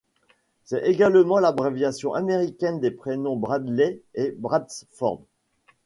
[0.63, 5.21] C'est également l'abréviation américaine des prénoms Bradley et Bradford.